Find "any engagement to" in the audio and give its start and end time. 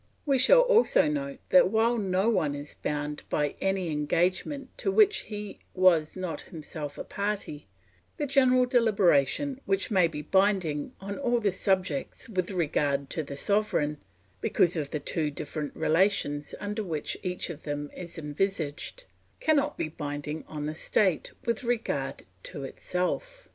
3.61-4.91